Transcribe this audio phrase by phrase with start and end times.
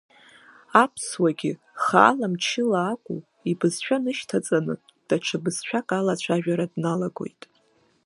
[0.83, 1.53] Аԥсуагьы,
[1.83, 3.19] хаала-мчыла акәу,
[3.51, 4.75] ибызшәа нышьҭаҵаны,
[5.07, 7.41] даҽа бызшәак ала ацәажәара дналагоит.